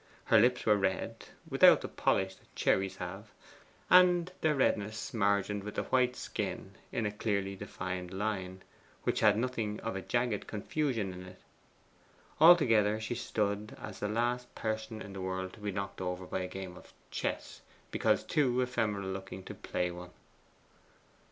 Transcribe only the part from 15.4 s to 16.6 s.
to be knocked over by a